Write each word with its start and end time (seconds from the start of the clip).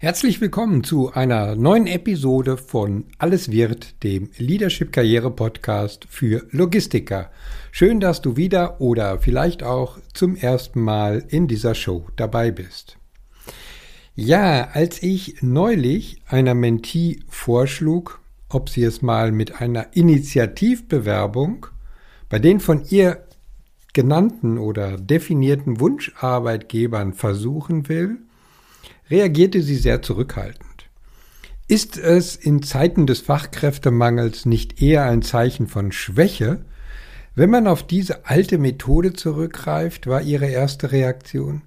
Herzlich 0.00 0.40
willkommen 0.40 0.84
zu 0.84 1.12
einer 1.12 1.56
neuen 1.56 1.88
Episode 1.88 2.56
von 2.56 3.06
Alles 3.18 3.50
wird, 3.50 4.04
dem 4.04 4.30
Leadership 4.38 4.92
Karriere 4.92 5.32
Podcast 5.32 6.06
für 6.08 6.46
Logistiker. 6.52 7.32
Schön, 7.72 7.98
dass 7.98 8.22
du 8.22 8.36
wieder 8.36 8.80
oder 8.80 9.18
vielleicht 9.18 9.64
auch 9.64 9.98
zum 10.14 10.36
ersten 10.36 10.82
Mal 10.82 11.24
in 11.26 11.48
dieser 11.48 11.74
Show 11.74 12.06
dabei 12.14 12.52
bist. 12.52 12.96
Ja, 14.14 14.68
als 14.72 15.02
ich 15.02 15.42
neulich 15.42 16.22
einer 16.28 16.54
Mentee 16.54 17.18
vorschlug, 17.28 18.20
ob 18.48 18.68
sie 18.68 18.84
es 18.84 19.02
mal 19.02 19.32
mit 19.32 19.60
einer 19.60 19.96
Initiativbewerbung 19.96 21.66
bei 22.28 22.38
den 22.38 22.60
von 22.60 22.84
ihr 22.88 23.24
genannten 23.94 24.58
oder 24.58 24.96
definierten 24.96 25.80
Wunscharbeitgebern 25.80 27.14
versuchen 27.14 27.88
will, 27.88 28.18
reagierte 29.10 29.62
sie 29.62 29.76
sehr 29.76 30.02
zurückhaltend. 30.02 30.66
Ist 31.66 31.98
es 31.98 32.36
in 32.36 32.62
Zeiten 32.62 33.06
des 33.06 33.20
Fachkräftemangels 33.20 34.46
nicht 34.46 34.80
eher 34.80 35.04
ein 35.04 35.22
Zeichen 35.22 35.66
von 35.66 35.92
Schwäche, 35.92 36.64
wenn 37.34 37.50
man 37.50 37.66
auf 37.68 37.84
diese 37.84 38.26
alte 38.26 38.58
Methode 38.58 39.12
zurückgreift, 39.12 40.06
war 40.06 40.22
ihre 40.22 40.46
erste 40.46 40.90
Reaktion. 40.90 41.62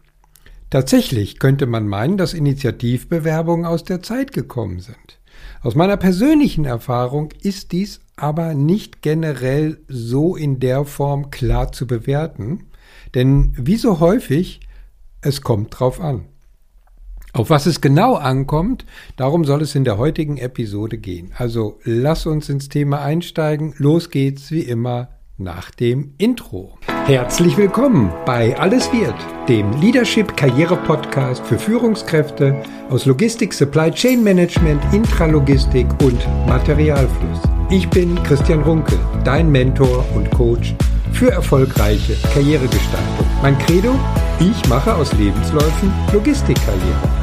Tatsächlich 0.69 1.39
könnte 1.39 1.65
man 1.65 1.87
meinen, 1.87 2.17
dass 2.17 2.33
Initiativbewerbungen 2.33 3.65
aus 3.65 3.83
der 3.83 4.01
Zeit 4.01 4.33
gekommen 4.33 4.79
sind. 4.79 5.19
Aus 5.61 5.75
meiner 5.75 5.97
persönlichen 5.97 6.65
Erfahrung 6.65 7.29
ist 7.41 7.71
dies 7.71 8.01
aber 8.15 8.53
nicht 8.53 9.01
generell 9.01 9.79
so 9.87 10.35
in 10.35 10.59
der 10.59 10.85
Form 10.85 11.31
klar 11.31 11.71
zu 11.71 11.87
bewerten, 11.87 12.65
denn 13.13 13.53
wie 13.57 13.77
so 13.77 13.99
häufig, 13.99 14.61
es 15.21 15.41
kommt 15.41 15.79
drauf 15.79 16.01
an. 16.01 16.25
Auf 17.33 17.49
was 17.49 17.65
es 17.65 17.79
genau 17.79 18.15
ankommt, 18.15 18.85
darum 19.15 19.45
soll 19.45 19.61
es 19.61 19.75
in 19.75 19.85
der 19.85 19.97
heutigen 19.97 20.37
Episode 20.37 20.97
gehen. 20.97 21.31
Also 21.37 21.79
lass 21.85 22.25
uns 22.25 22.49
ins 22.49 22.67
Thema 22.67 23.01
einsteigen. 23.01 23.73
Los 23.77 24.09
geht's 24.09 24.51
wie 24.51 24.61
immer 24.61 25.09
nach 25.37 25.71
dem 25.71 26.13
Intro. 26.17 26.77
Herzlich 27.05 27.55
willkommen 27.55 28.11
bei 28.25 28.57
Alles 28.59 28.91
wird, 28.91 29.15
dem 29.47 29.71
Leadership 29.79 30.35
Karriere 30.35 30.75
Podcast 30.75 31.43
für 31.45 31.57
Führungskräfte 31.57 32.61
aus 32.89 33.05
Logistik, 33.05 33.53
Supply 33.53 33.91
Chain 33.91 34.23
Management, 34.23 34.81
Intralogistik 34.93 35.87
und 36.03 36.19
Materialfluss. 36.47 37.39
Ich 37.69 37.89
bin 37.89 38.21
Christian 38.23 38.61
Runke, 38.61 38.99
dein 39.23 39.49
Mentor 39.49 40.05
und 40.13 40.29
Coach 40.31 40.75
für 41.13 41.31
erfolgreiche 41.31 42.15
Karrieregestaltung. 42.33 43.25
Mein 43.41 43.57
Credo? 43.59 43.97
Ich 44.39 44.67
mache 44.67 44.93
aus 44.93 45.13
Lebensläufen 45.13 45.93
Logistikkarriere. 46.11 47.20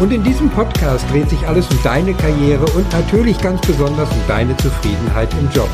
Und 0.00 0.12
in 0.12 0.22
diesem 0.22 0.48
Podcast 0.48 1.04
dreht 1.10 1.28
sich 1.28 1.44
alles 1.48 1.68
um 1.72 1.82
deine 1.82 2.14
Karriere 2.14 2.64
und 2.76 2.88
natürlich 2.92 3.36
ganz 3.40 3.66
besonders 3.66 4.08
um 4.12 4.20
deine 4.28 4.56
Zufriedenheit 4.58 5.34
im 5.34 5.50
Job. 5.50 5.68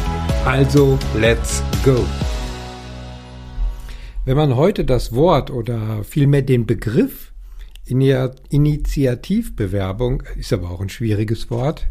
Also, 0.47 0.98
let's 1.14 1.62
go! 1.84 2.03
Wenn 4.25 4.39
man 4.39 4.56
heute 4.56 4.86
das 4.86 5.14
Wort 5.14 5.50
oder 5.50 6.02
vielmehr 6.05 6.41
den 6.41 6.64
Begriff 6.64 7.34
Initiativbewerbung, 7.86 10.22
ist 10.39 10.55
aber 10.55 10.70
auch 10.70 10.80
ein 10.80 10.89
schwieriges 10.89 11.50
Wort, 11.50 11.89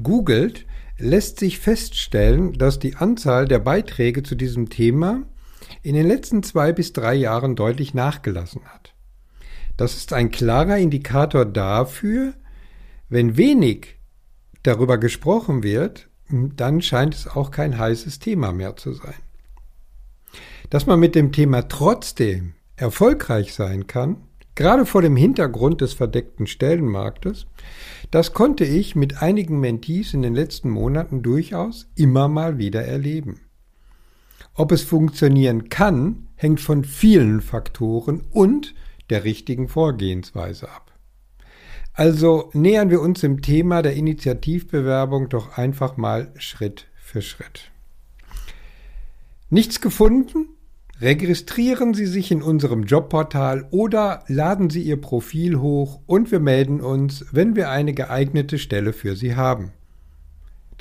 googelt, 0.00 0.66
lässt 0.98 1.40
sich 1.40 1.58
feststellen, 1.58 2.52
dass 2.52 2.78
die 2.78 2.94
Anzahl 2.94 3.48
der 3.48 3.58
Beiträge 3.58 4.22
zu 4.22 4.36
diesem 4.36 4.70
Thema 4.70 5.24
in 5.82 5.96
den 5.96 6.06
letzten 6.06 6.44
zwei 6.44 6.72
bis 6.72 6.92
drei 6.92 7.14
Jahren 7.14 7.56
deutlich 7.56 7.92
nachgelassen 7.92 8.60
hat. 8.66 8.91
Das 9.76 9.96
ist 9.96 10.12
ein 10.12 10.30
klarer 10.30 10.78
Indikator 10.78 11.44
dafür, 11.44 12.34
wenn 13.08 13.36
wenig 13.36 13.96
darüber 14.62 14.98
gesprochen 14.98 15.62
wird, 15.62 16.08
dann 16.30 16.80
scheint 16.80 17.14
es 17.14 17.26
auch 17.26 17.50
kein 17.50 17.78
heißes 17.78 18.18
Thema 18.18 18.52
mehr 18.52 18.76
zu 18.76 18.92
sein. 18.92 19.14
Dass 20.70 20.86
man 20.86 21.00
mit 21.00 21.14
dem 21.14 21.32
Thema 21.32 21.68
trotzdem 21.68 22.54
erfolgreich 22.76 23.52
sein 23.52 23.86
kann, 23.86 24.16
gerade 24.54 24.86
vor 24.86 25.02
dem 25.02 25.16
Hintergrund 25.16 25.80
des 25.80 25.92
verdeckten 25.92 26.46
Stellenmarktes, 26.46 27.46
das 28.10 28.32
konnte 28.32 28.64
ich 28.64 28.96
mit 28.96 29.22
einigen 29.22 29.60
Mentees 29.60 30.14
in 30.14 30.22
den 30.22 30.34
letzten 30.34 30.70
Monaten 30.70 31.22
durchaus 31.22 31.88
immer 31.94 32.28
mal 32.28 32.58
wieder 32.58 32.84
erleben. 32.84 33.40
Ob 34.54 34.72
es 34.72 34.82
funktionieren 34.82 35.68
kann, 35.68 36.28
hängt 36.36 36.60
von 36.60 36.84
vielen 36.84 37.40
Faktoren 37.40 38.22
und 38.30 38.74
der 39.12 39.24
richtigen 39.24 39.68
Vorgehensweise 39.68 40.70
ab. 40.70 40.90
Also 41.92 42.48
nähern 42.54 42.88
wir 42.88 43.02
uns 43.02 43.20
dem 43.20 43.42
Thema 43.42 43.82
der 43.82 43.92
Initiativbewerbung 43.92 45.28
doch 45.28 45.58
einfach 45.58 45.98
mal 45.98 46.32
Schritt 46.38 46.86
für 46.96 47.20
Schritt. 47.20 47.70
Nichts 49.50 49.82
gefunden? 49.82 50.48
Registrieren 50.98 51.92
Sie 51.92 52.06
sich 52.06 52.30
in 52.30 52.40
unserem 52.40 52.84
Jobportal 52.84 53.68
oder 53.70 54.24
laden 54.28 54.70
Sie 54.70 54.80
Ihr 54.80 54.98
Profil 54.98 55.60
hoch 55.60 56.00
und 56.06 56.32
wir 56.32 56.40
melden 56.40 56.80
uns, 56.80 57.26
wenn 57.32 57.54
wir 57.54 57.68
eine 57.68 57.92
geeignete 57.92 58.58
Stelle 58.58 58.94
für 58.94 59.14
Sie 59.14 59.36
haben. 59.36 59.72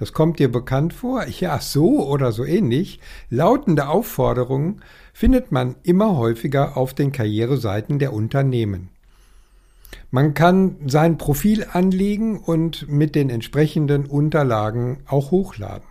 Das 0.02 0.14
kommt 0.14 0.40
dir 0.40 0.52
bekannt 0.52 0.94
vor? 0.94 1.28
Ja, 1.28 1.60
so 1.60 2.08
oder 2.08 2.32
so 2.32 2.44
ähnlich. 2.44 3.00
Lautende 3.30 3.88
Aufforderungen 3.88 4.82
findet 5.14 5.52
man 5.52 5.76
immer 5.84 6.18
häufiger 6.18 6.76
auf 6.76 6.96
den 6.96 7.12
Karriereseiten 7.12 8.00
der 8.00 8.12
Unternehmen. 8.12 8.90
Man 10.10 10.34
kann 10.34 10.78
sein 10.88 11.20
Profil 11.20 11.68
anlegen 11.72 12.40
und 12.40 12.90
mit 12.90 13.14
den 13.14 13.30
entsprechenden 13.30 14.08
Unterlagen 14.08 15.04
auch 15.06 15.30
hochladen. 15.30 15.88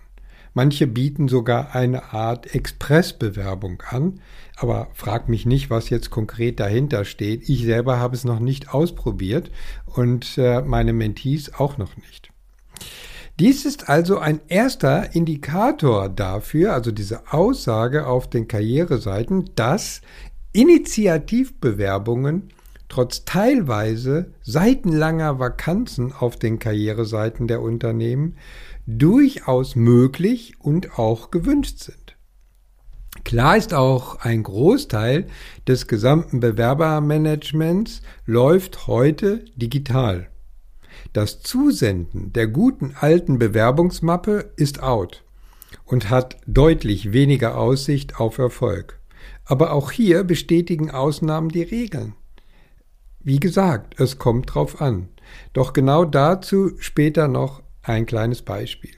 Manche 0.55 0.89
bieten 0.89 1.29
sogar 1.29 1.77
eine 1.77 2.13
Art 2.13 2.53
Expressbewerbung 2.53 3.81
an, 3.91 4.19
aber 4.57 4.89
frag 4.93 5.29
mich 5.29 5.47
nicht, 5.47 5.71
was 5.71 5.89
jetzt 5.89 6.11
konkret 6.11 6.59
dahinter 6.59 7.05
steht. 7.05 7.49
Ich 7.49 7.63
selber 7.63 8.01
habe 8.01 8.17
es 8.17 8.25
noch 8.25 8.41
nicht 8.41 8.75
ausprobiert 8.75 9.53
und 9.87 10.37
äh, 10.37 10.63
meine 10.63 10.93
Mentees 10.93 11.55
auch 11.55 11.79
noch 11.79 11.97
nicht. 11.97 12.33
Dies 13.41 13.65
ist 13.65 13.89
also 13.89 14.19
ein 14.19 14.41
erster 14.49 15.15
Indikator 15.15 16.11
dafür, 16.11 16.75
also 16.75 16.93
diese 16.93 17.33
Aussage 17.33 18.07
auf 18.07 18.29
den 18.29 18.49
Karriereseiten, 18.49 19.49
dass 19.55 20.03
Initiativbewerbungen 20.53 22.51
trotz 22.91 23.25
teilweise 23.25 24.35
seitenlanger 24.43 25.39
Vakanzen 25.39 26.13
auf 26.13 26.37
den 26.37 26.59
Karriereseiten 26.59 27.49
der 27.49 27.63
Unternehmen 27.63 28.37
durchaus 28.87 29.75
möglich 29.75 30.57
und 30.59 30.99
auch 30.99 31.31
gewünscht 31.31 31.79
sind. 31.79 32.19
Klar 33.25 33.57
ist 33.57 33.73
auch, 33.73 34.21
ein 34.21 34.43
Großteil 34.43 35.29
des 35.67 35.87
gesamten 35.87 36.41
Bewerbermanagements 36.41 38.03
läuft 38.27 38.87
heute 38.87 39.47
digital. 39.57 40.30
Das 41.13 41.41
Zusenden 41.41 42.33
der 42.33 42.47
guten 42.47 42.95
alten 42.99 43.39
Bewerbungsmappe 43.39 44.53
ist 44.57 44.83
out 44.83 45.25
und 45.85 46.11
hat 46.11 46.37
deutlich 46.47 47.13
weniger 47.13 47.57
Aussicht 47.57 48.21
auf 48.21 48.39
Erfolg. 48.39 48.99
Aber 49.45 49.73
auch 49.73 49.91
hier 49.91 50.25
bestätigen 50.25 50.91
Ausnahmen 50.91 51.49
die 51.49 51.63
Regeln. 51.63 52.15
Wie 53.23 53.41
gesagt, 53.41 54.01
es 54.01 54.19
kommt 54.19 54.55
drauf 54.55 54.81
an. 54.81 55.09
Doch 55.53 55.73
genau 55.73 56.05
dazu 56.05 56.73
später 56.79 57.29
noch 57.29 57.63
ein 57.83 58.07
kleines 58.07 58.43
Beispiel. 58.43 58.95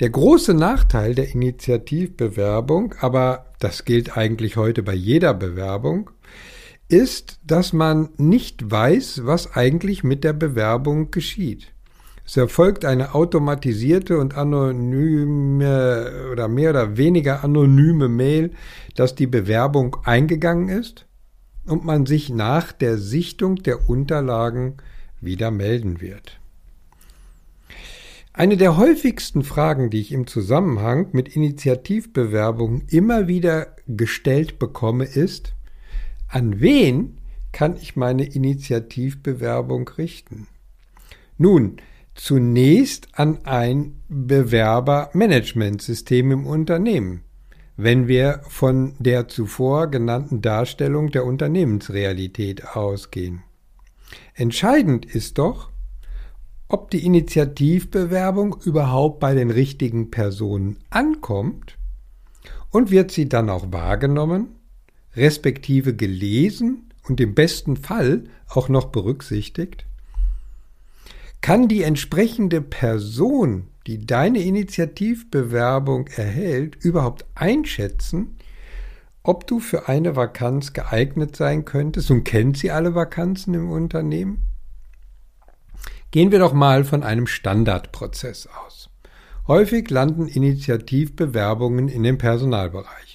Der 0.00 0.10
große 0.10 0.54
Nachteil 0.54 1.14
der 1.14 1.30
Initiativbewerbung, 1.30 2.94
aber 3.00 3.46
das 3.58 3.84
gilt 3.84 4.16
eigentlich 4.16 4.56
heute 4.56 4.82
bei 4.82 4.94
jeder 4.94 5.34
Bewerbung, 5.34 6.10
ist, 6.88 7.38
dass 7.46 7.72
man 7.72 8.10
nicht 8.16 8.70
weiß, 8.70 9.22
was 9.24 9.54
eigentlich 9.54 10.04
mit 10.04 10.24
der 10.24 10.32
Bewerbung 10.32 11.10
geschieht. 11.10 11.72
Es 12.26 12.36
erfolgt 12.36 12.84
eine 12.84 13.14
automatisierte 13.14 14.18
und 14.18 14.36
anonyme 14.36 16.28
oder 16.32 16.48
mehr 16.48 16.70
oder 16.70 16.96
weniger 16.96 17.44
anonyme 17.44 18.08
Mail, 18.08 18.52
dass 18.94 19.14
die 19.14 19.26
Bewerbung 19.26 19.96
eingegangen 20.04 20.68
ist 20.68 21.06
und 21.66 21.84
man 21.84 22.06
sich 22.06 22.30
nach 22.30 22.72
der 22.72 22.96
Sichtung 22.96 23.56
der 23.56 23.90
Unterlagen 23.90 24.76
wieder 25.20 25.50
melden 25.50 26.00
wird. 26.00 26.38
Eine 28.32 28.56
der 28.56 28.76
häufigsten 28.76 29.44
Fragen, 29.44 29.90
die 29.90 30.00
ich 30.00 30.10
im 30.10 30.26
Zusammenhang 30.26 31.08
mit 31.12 31.36
Initiativbewerbungen 31.36 32.84
immer 32.88 33.28
wieder 33.28 33.76
gestellt 33.86 34.58
bekomme, 34.58 35.04
ist, 35.04 35.54
an 36.34 36.60
wen 36.60 37.18
kann 37.52 37.76
ich 37.76 37.94
meine 37.94 38.24
Initiativbewerbung 38.24 39.88
richten? 39.96 40.48
Nun, 41.38 41.76
zunächst 42.16 43.06
an 43.12 43.44
ein 43.44 44.02
Bewerbermanagementsystem 44.08 46.32
im 46.32 46.44
Unternehmen, 46.44 47.22
wenn 47.76 48.08
wir 48.08 48.40
von 48.48 48.96
der 48.98 49.28
zuvor 49.28 49.86
genannten 49.86 50.42
Darstellung 50.42 51.12
der 51.12 51.24
Unternehmensrealität 51.24 52.66
ausgehen. 52.74 53.44
Entscheidend 54.34 55.06
ist 55.06 55.38
doch, 55.38 55.70
ob 56.66 56.90
die 56.90 57.06
Initiativbewerbung 57.06 58.56
überhaupt 58.64 59.20
bei 59.20 59.34
den 59.34 59.52
richtigen 59.52 60.10
Personen 60.10 60.80
ankommt 60.90 61.78
und 62.70 62.90
wird 62.90 63.12
sie 63.12 63.28
dann 63.28 63.50
auch 63.50 63.70
wahrgenommen, 63.70 64.48
respektive 65.16 65.94
gelesen 65.94 66.90
und 67.08 67.20
im 67.20 67.34
besten 67.34 67.76
Fall 67.76 68.24
auch 68.48 68.68
noch 68.68 68.86
berücksichtigt? 68.86 69.86
Kann 71.40 71.68
die 71.68 71.82
entsprechende 71.82 72.62
Person, 72.62 73.68
die 73.86 74.06
deine 74.06 74.40
Initiativbewerbung 74.40 76.06
erhält, 76.06 76.76
überhaupt 76.76 77.26
einschätzen, 77.34 78.36
ob 79.22 79.46
du 79.46 79.60
für 79.60 79.88
eine 79.88 80.16
Vakanz 80.16 80.72
geeignet 80.72 81.36
sein 81.36 81.64
könntest 81.64 82.10
und 82.10 82.24
kennt 82.24 82.56
sie 82.56 82.70
alle 82.70 82.94
Vakanzen 82.94 83.54
im 83.54 83.70
Unternehmen? 83.70 84.46
Gehen 86.10 86.30
wir 86.30 86.38
doch 86.38 86.52
mal 86.52 86.84
von 86.84 87.02
einem 87.02 87.26
Standardprozess 87.26 88.46
aus. 88.46 88.88
Häufig 89.46 89.90
landen 89.90 90.28
Initiativbewerbungen 90.28 91.88
in 91.88 92.02
den 92.04 92.18
Personalbereichen. 92.18 93.13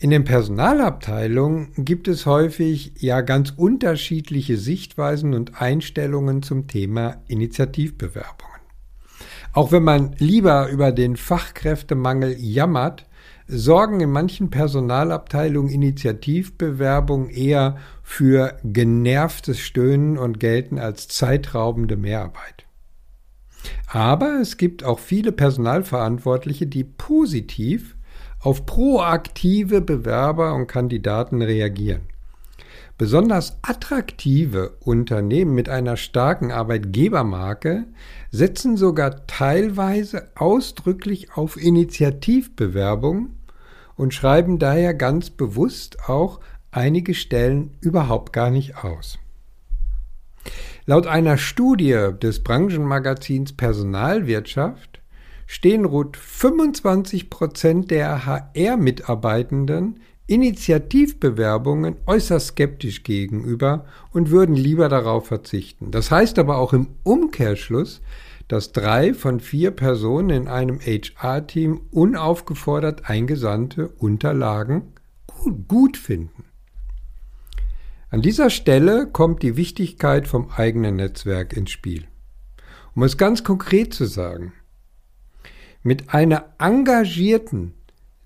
In 0.00 0.10
den 0.10 0.22
Personalabteilungen 0.22 1.72
gibt 1.78 2.06
es 2.06 2.24
häufig 2.24 2.92
ja 3.00 3.20
ganz 3.20 3.52
unterschiedliche 3.56 4.56
Sichtweisen 4.56 5.34
und 5.34 5.60
Einstellungen 5.60 6.42
zum 6.44 6.68
Thema 6.68 7.16
Initiativbewerbungen. 7.26 8.60
Auch 9.52 9.72
wenn 9.72 9.82
man 9.82 10.14
lieber 10.18 10.68
über 10.68 10.92
den 10.92 11.16
Fachkräftemangel 11.16 12.36
jammert, 12.38 13.06
sorgen 13.48 13.98
in 13.98 14.10
manchen 14.10 14.50
Personalabteilungen 14.50 15.72
Initiativbewerbungen 15.72 17.28
eher 17.30 17.78
für 18.04 18.56
genervtes 18.62 19.58
Stöhnen 19.58 20.16
und 20.16 20.38
gelten 20.38 20.78
als 20.78 21.08
zeitraubende 21.08 21.96
Mehrarbeit. 21.96 22.66
Aber 23.88 24.38
es 24.40 24.58
gibt 24.58 24.84
auch 24.84 25.00
viele 25.00 25.32
Personalverantwortliche, 25.32 26.68
die 26.68 26.84
positiv 26.84 27.96
auf 28.40 28.66
proaktive 28.66 29.80
Bewerber 29.80 30.54
und 30.54 30.66
Kandidaten 30.66 31.42
reagieren. 31.42 32.02
Besonders 32.98 33.58
attraktive 33.62 34.76
Unternehmen 34.80 35.54
mit 35.54 35.68
einer 35.68 35.96
starken 35.96 36.50
Arbeitgebermarke 36.50 37.84
setzen 38.32 38.76
sogar 38.76 39.26
teilweise 39.28 40.30
ausdrücklich 40.34 41.32
auf 41.34 41.56
Initiativbewerbungen 41.56 43.36
und 43.94 44.14
schreiben 44.14 44.58
daher 44.58 44.94
ganz 44.94 45.30
bewusst 45.30 46.08
auch 46.08 46.40
einige 46.72 47.14
Stellen 47.14 47.76
überhaupt 47.80 48.32
gar 48.32 48.50
nicht 48.50 48.82
aus. 48.82 49.18
Laut 50.86 51.06
einer 51.06 51.38
Studie 51.38 52.10
des 52.20 52.42
Branchenmagazins 52.42 53.52
Personalwirtschaft 53.52 55.00
stehen 55.48 55.86
rund 55.86 56.16
25 56.16 57.30
Prozent 57.30 57.90
der 57.90 58.26
HR-Mitarbeitenden 58.26 59.98
Initiativbewerbungen 60.26 61.96
äußerst 62.06 62.48
skeptisch 62.48 63.02
gegenüber 63.02 63.86
und 64.12 64.30
würden 64.30 64.54
lieber 64.54 64.90
darauf 64.90 65.26
verzichten. 65.26 65.90
Das 65.90 66.10
heißt 66.10 66.38
aber 66.38 66.58
auch 66.58 66.74
im 66.74 66.88
Umkehrschluss, 67.02 68.02
dass 68.46 68.72
drei 68.72 69.14
von 69.14 69.40
vier 69.40 69.70
Personen 69.70 70.28
in 70.28 70.48
einem 70.48 70.80
HR-Team 70.80 71.80
unaufgefordert 71.90 73.08
eingesandte 73.08 73.88
Unterlagen 73.88 74.92
gut 75.66 75.96
finden. 75.96 76.44
An 78.10 78.20
dieser 78.20 78.50
Stelle 78.50 79.06
kommt 79.06 79.42
die 79.42 79.56
Wichtigkeit 79.56 80.28
vom 80.28 80.50
eigenen 80.50 80.96
Netzwerk 80.96 81.54
ins 81.54 81.70
Spiel. 81.70 82.06
Um 82.94 83.02
es 83.02 83.16
ganz 83.16 83.44
konkret 83.44 83.94
zu 83.94 84.04
sagen, 84.04 84.52
mit 85.82 86.14
einer 86.14 86.54
engagierten 86.58 87.74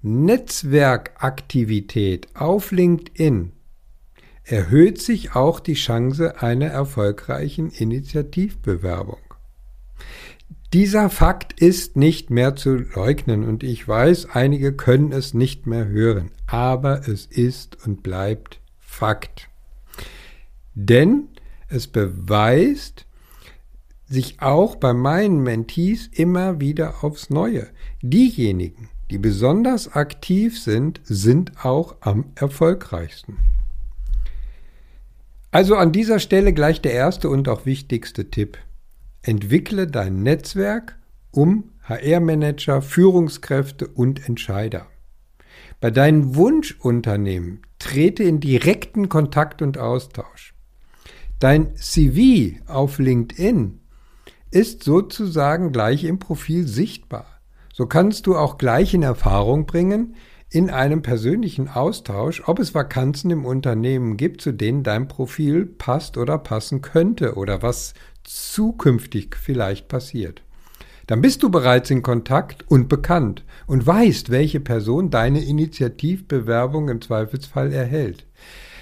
Netzwerkaktivität 0.02 2.28
auf 2.34 2.72
LinkedIn 2.72 3.52
erhöht 4.44 5.00
sich 5.00 5.36
auch 5.36 5.60
die 5.60 5.74
Chance 5.74 6.42
einer 6.42 6.66
erfolgreichen 6.66 7.70
Initiativbewerbung. 7.70 9.20
Dieser 10.72 11.10
Fakt 11.10 11.60
ist 11.60 11.96
nicht 11.96 12.30
mehr 12.30 12.56
zu 12.56 12.76
leugnen 12.76 13.44
und 13.44 13.62
ich 13.62 13.86
weiß, 13.86 14.30
einige 14.30 14.72
können 14.72 15.12
es 15.12 15.34
nicht 15.34 15.66
mehr 15.66 15.86
hören, 15.86 16.30
aber 16.46 17.06
es 17.06 17.26
ist 17.26 17.86
und 17.86 18.02
bleibt 18.02 18.58
Fakt. 18.80 19.50
Denn 20.74 21.28
es 21.68 21.86
beweist 21.86 23.06
sich 24.12 24.42
auch 24.42 24.76
bei 24.76 24.92
meinen 24.92 25.42
Mentees 25.42 26.06
immer 26.12 26.60
wieder 26.60 27.02
aufs 27.02 27.30
Neue. 27.30 27.68
Diejenigen, 28.02 28.90
die 29.10 29.16
besonders 29.16 29.94
aktiv 29.94 30.60
sind, 30.60 31.00
sind 31.04 31.64
auch 31.64 31.96
am 32.00 32.26
erfolgreichsten. 32.34 33.38
Also 35.50 35.76
an 35.76 35.92
dieser 35.92 36.18
Stelle 36.18 36.52
gleich 36.52 36.82
der 36.82 36.92
erste 36.92 37.30
und 37.30 37.48
auch 37.48 37.64
wichtigste 37.64 38.30
Tipp. 38.30 38.58
Entwickle 39.22 39.86
dein 39.86 40.22
Netzwerk 40.22 40.98
um 41.30 41.70
HR-Manager, 41.84 42.82
Führungskräfte 42.82 43.86
und 43.88 44.28
Entscheider. 44.28 44.86
Bei 45.80 45.90
deinen 45.90 46.36
Wunschunternehmen 46.36 47.62
trete 47.78 48.24
in 48.24 48.40
direkten 48.40 49.08
Kontakt 49.08 49.62
und 49.62 49.78
Austausch. 49.78 50.54
Dein 51.38 51.74
CV 51.76 52.60
auf 52.66 52.98
LinkedIn 52.98 53.81
ist 54.52 54.84
sozusagen 54.84 55.72
gleich 55.72 56.04
im 56.04 56.18
Profil 56.18 56.68
sichtbar. 56.68 57.26
So 57.72 57.86
kannst 57.86 58.26
du 58.26 58.36
auch 58.36 58.58
gleich 58.58 58.92
in 58.94 59.02
Erfahrung 59.02 59.66
bringen, 59.66 60.14
in 60.50 60.68
einem 60.68 61.00
persönlichen 61.00 61.68
Austausch, 61.68 62.42
ob 62.46 62.58
es 62.58 62.74
Vakanzen 62.74 63.30
im 63.30 63.46
Unternehmen 63.46 64.18
gibt, 64.18 64.42
zu 64.42 64.52
denen 64.52 64.82
dein 64.82 65.08
Profil 65.08 65.64
passt 65.64 66.18
oder 66.18 66.36
passen 66.36 66.82
könnte 66.82 67.36
oder 67.36 67.62
was 67.62 67.94
zukünftig 68.24 69.34
vielleicht 69.34 69.88
passiert. 69.88 70.42
Dann 71.06 71.22
bist 71.22 71.42
du 71.42 71.50
bereits 71.50 71.90
in 71.90 72.02
Kontakt 72.02 72.64
und 72.68 72.88
bekannt 72.88 73.44
und 73.66 73.86
weißt, 73.86 74.30
welche 74.30 74.60
Person 74.60 75.08
deine 75.08 75.42
Initiativbewerbung 75.42 76.90
im 76.90 77.00
Zweifelsfall 77.00 77.72
erhält. 77.72 78.26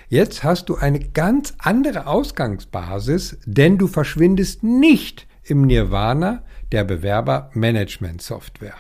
Jetzt 0.09 0.43
hast 0.43 0.69
du 0.69 0.75
eine 0.75 0.99
ganz 0.99 1.55
andere 1.59 2.09
Ausgangsbasis, 2.09 3.39
denn 3.47 3.79
du 3.79 3.87
verschwindest 3.87 4.65
nicht 4.65 5.29
im 5.51 5.63
Nirvana 5.63 6.43
der 6.73 6.85
Bewerbermanagement-Software. 6.85 8.75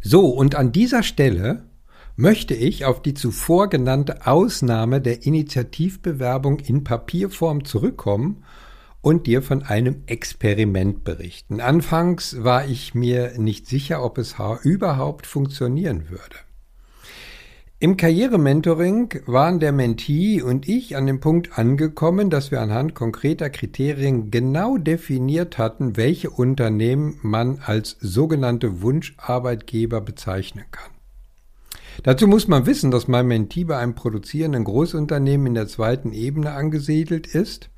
So, 0.00 0.26
und 0.28 0.54
an 0.54 0.72
dieser 0.72 1.02
Stelle 1.02 1.64
möchte 2.16 2.54
ich 2.54 2.84
auf 2.84 3.02
die 3.02 3.14
zuvor 3.14 3.68
genannte 3.68 4.26
Ausnahme 4.26 5.00
der 5.00 5.24
Initiativbewerbung 5.24 6.60
in 6.60 6.84
Papierform 6.84 7.64
zurückkommen 7.64 8.44
und 9.00 9.26
dir 9.26 9.42
von 9.42 9.62
einem 9.62 10.02
Experiment 10.06 11.04
berichten. 11.04 11.60
Anfangs 11.60 12.42
war 12.42 12.66
ich 12.66 12.94
mir 12.94 13.38
nicht 13.38 13.66
sicher, 13.66 14.04
ob 14.04 14.18
es 14.18 14.36
überhaupt 14.62 15.26
funktionieren 15.26 16.08
würde. 16.08 16.36
Im 17.82 17.96
Karrierementoring 17.96 19.22
waren 19.26 19.58
der 19.58 19.72
Mentee 19.72 20.40
und 20.40 20.68
ich 20.68 20.94
an 20.94 21.04
dem 21.04 21.18
Punkt 21.18 21.58
angekommen, 21.58 22.30
dass 22.30 22.52
wir 22.52 22.60
anhand 22.60 22.94
konkreter 22.94 23.50
Kriterien 23.50 24.30
genau 24.30 24.76
definiert 24.76 25.58
hatten, 25.58 25.96
welche 25.96 26.30
Unternehmen 26.30 27.18
man 27.22 27.58
als 27.58 27.96
sogenannte 27.98 28.82
Wunscharbeitgeber 28.82 30.00
bezeichnen 30.00 30.64
kann. 30.70 30.92
Dazu 32.04 32.28
muss 32.28 32.46
man 32.46 32.66
wissen, 32.66 32.92
dass 32.92 33.08
mein 33.08 33.26
Mentee 33.26 33.64
bei 33.64 33.78
einem 33.78 33.96
produzierenden 33.96 34.62
Großunternehmen 34.62 35.48
in 35.48 35.54
der 35.54 35.66
zweiten 35.66 36.12
Ebene 36.12 36.52
angesiedelt 36.52 37.26
ist 37.26 37.68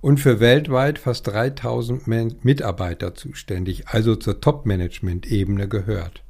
und 0.00 0.20
für 0.20 0.38
weltweit 0.38 1.00
fast 1.00 1.26
3000 1.26 2.06
Mitarbeiter 2.44 3.16
zuständig, 3.16 3.88
also 3.88 4.14
zur 4.14 4.40
Top-Management-Ebene 4.40 5.66
gehört. 5.66 6.22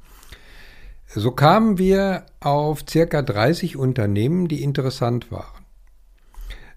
So 1.15 1.31
kamen 1.31 1.79
wir 1.79 2.27
auf 2.39 2.83
circa 2.87 3.23
30 3.23 3.77
Unternehmen, 3.77 4.47
die 4.47 4.61
interessant 4.61 5.31
waren. 5.31 5.65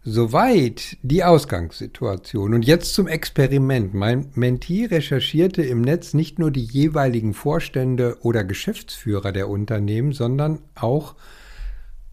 Soweit 0.04 0.96
die 1.02 1.22
Ausgangssituation. 1.22 2.54
Und 2.54 2.66
jetzt 2.66 2.94
zum 2.94 3.06
Experiment. 3.06 3.94
Mein 3.94 4.30
Mentee 4.34 4.86
recherchierte 4.86 5.62
im 5.62 5.82
Netz 5.82 6.14
nicht 6.14 6.38
nur 6.38 6.50
die 6.50 6.64
jeweiligen 6.64 7.34
Vorstände 7.34 8.16
oder 8.22 8.42
Geschäftsführer 8.42 9.32
der 9.32 9.48
Unternehmen, 9.48 10.12
sondern 10.12 10.60
auch 10.74 11.14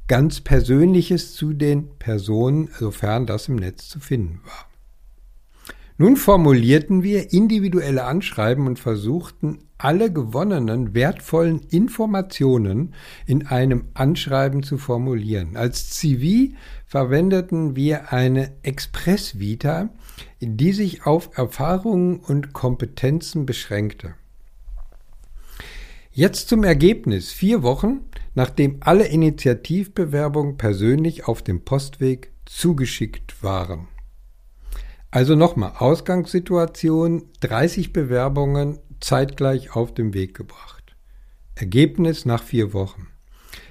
ganz 0.08 0.42
Persönliches 0.42 1.34
zu 1.34 1.54
den 1.54 1.98
Personen, 2.00 2.70
sofern 2.78 3.28
das 3.28 3.48
im 3.48 3.56
Netz 3.56 3.88
zu 3.88 4.00
finden 4.00 4.42
war. 4.44 4.69
Nun 6.01 6.15
formulierten 6.15 7.03
wir 7.03 7.34
individuelle 7.34 8.06
Anschreiben 8.06 8.68
und 8.68 8.79
versuchten 8.79 9.60
alle 9.77 10.13
gewonnenen 10.13 10.94
wertvollen 10.94 11.60
Informationen 11.72 12.94
in 13.25 13.48
einem 13.48 13.84
Anschreiben 13.96 14.63
zu 14.63 14.77
formulieren. 14.77 15.58
Als 15.58 15.89
CV 15.89 16.56
verwendeten 16.88 17.75
wir 17.75 18.13
eine 18.13 18.53
Express-Vita, 18.63 19.89
die 20.39 20.72
sich 20.72 21.06
auf 21.06 21.38
Erfahrungen 21.38 22.22
und 22.22 22.53
Kompetenzen 22.53 23.46
beschränkte. 23.46 24.13
Jetzt 26.13 26.48
zum 26.48 26.63
Ergebnis. 26.63 27.34
Vier 27.34 27.62
Wochen, 27.62 28.06
nachdem 28.36 28.77
alle 28.79 29.06
Initiativbewerbungen 29.06 30.56
persönlich 30.56 31.27
auf 31.27 31.41
dem 31.41 31.65
Postweg 31.65 32.32
zugeschickt 32.46 33.44
waren. 33.44 33.89
Also 35.12 35.36
nochmal, 35.36 35.74
Ausgangssituation, 35.78 37.24
30 37.42 37.94
Bewerbungen 37.94 38.80
zeitgleich 39.00 39.75
auf 39.75 39.94
den 39.94 40.13
Weg 40.13 40.36
gebracht. 40.36 40.96
Ergebnis 41.56 42.25
nach 42.25 42.44
vier 42.44 42.74
Wochen. 42.74 43.08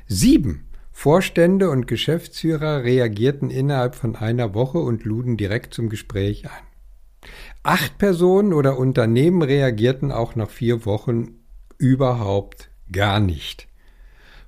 Sieben 0.06 0.68
Vorstände 0.90 1.70
und 1.70 1.86
Geschäftsführer 1.86 2.82
reagierten 2.82 3.50
innerhalb 3.50 3.94
von 3.94 4.16
einer 4.16 4.52
Woche 4.52 4.78
und 4.78 5.04
luden 5.04 5.36
direkt 5.36 5.72
zum 5.72 5.88
Gespräch 5.90 6.46
ein. 6.46 7.30
Acht 7.62 7.98
Personen 7.98 8.52
oder 8.52 8.76
Unternehmen 8.76 9.42
reagierten 9.42 10.10
auch 10.10 10.34
nach 10.34 10.50
vier 10.50 10.84
Wochen 10.86 11.36
überhaupt 11.76 12.70
gar 12.90 13.20
nicht. 13.20 13.68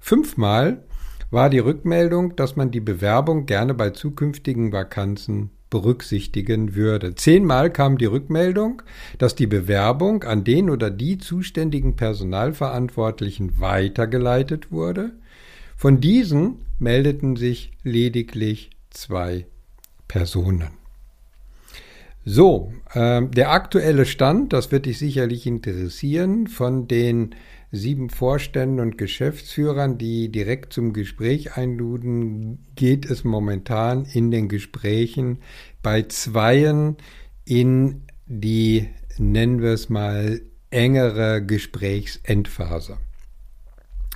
Fünfmal 0.01 0.85
war 1.31 1.51
die 1.51 1.61
Rückmeldung, 1.61 2.35
dass 2.35 2.57
man 2.57 2.73
die 2.73 2.81
Bewerbung 2.81 3.47
gerne 3.47 3.75
bei 3.75 3.91
zukünftigen 3.91 4.73
Vakanzen 4.73 5.51
berücksichtigen 5.71 6.75
würde. 6.75 7.15
Zehnmal 7.15 7.71
kam 7.71 7.97
die 7.97 8.07
Rückmeldung, 8.07 8.83
dass 9.19 9.35
die 9.35 9.47
Bewerbung 9.47 10.25
an 10.25 10.45
den 10.45 10.69
oder 10.69 10.91
die 10.91 11.19
zuständigen 11.19 11.97
Personalverantwortlichen 11.97 13.61
weitergeleitet 13.61 14.71
wurde. 14.71 15.13
Von 15.77 16.01
diesen 16.01 16.57
meldeten 16.79 17.37
sich 17.37 17.73
lediglich 17.85 18.71
zwei 18.91 19.47
Personen. 20.09 20.81
So, 22.25 22.73
äh, 22.93 23.23
der 23.27 23.51
aktuelle 23.51 24.05
Stand, 24.05 24.53
das 24.53 24.71
wird 24.71 24.87
dich 24.87 24.99
sicherlich 24.99 25.47
interessieren, 25.47 26.49
von 26.49 26.87
den 26.87 27.35
sieben 27.73 28.11
Vorständen 28.11 28.81
und 28.81 28.99
Geschäftsführern, 28.99 29.97
die 29.97 30.31
direkt 30.31 30.73
zum 30.73 30.93
Gespräch 30.93 31.57
einluden, 31.57 32.67
geht 32.75 33.09
es 33.09 33.25
momentan 33.25 34.05
in 34.05 34.31
den 34.31 34.49
Gesprächen 34.49 35.39
bei 35.83 36.03
zweien 36.03 36.97
in 37.45 38.03
die, 38.27 38.89
nennen 39.19 39.61
wir 39.63 39.71
es 39.71 39.89
mal, 39.89 40.41
engere 40.71 41.45
Gesprächsendphase. 41.45 42.99